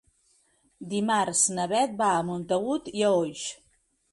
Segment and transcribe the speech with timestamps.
[0.93, 3.45] Dimarts na Beth va a Montagut i Oix.